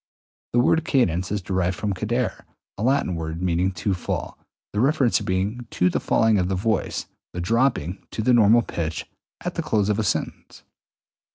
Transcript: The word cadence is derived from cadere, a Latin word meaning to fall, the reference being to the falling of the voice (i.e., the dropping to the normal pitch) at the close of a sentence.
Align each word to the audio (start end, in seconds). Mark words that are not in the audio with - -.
The 0.53 0.59
word 0.59 0.83
cadence 0.83 1.31
is 1.31 1.43
derived 1.43 1.75
from 1.77 1.93
cadere, 1.93 2.43
a 2.75 2.81
Latin 2.81 3.13
word 3.13 3.39
meaning 3.39 3.71
to 3.73 3.93
fall, 3.93 4.39
the 4.73 4.79
reference 4.79 5.19
being 5.21 5.67
to 5.69 5.91
the 5.91 5.99
falling 5.99 6.39
of 6.39 6.49
the 6.49 6.55
voice 6.55 7.03
(i.e., 7.05 7.09
the 7.33 7.39
dropping 7.41 8.03
to 8.09 8.23
the 8.23 8.33
normal 8.33 8.63
pitch) 8.63 9.05
at 9.45 9.53
the 9.53 9.61
close 9.61 9.89
of 9.89 9.99
a 9.99 10.03
sentence. 10.03 10.63